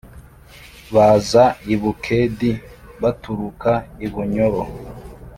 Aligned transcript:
Baza 0.93 1.43
i 1.73 1.75
Bukedi, 1.81 2.51
baturuka 3.01 3.71
i 4.05 4.07
Bunyoro; 4.11 4.63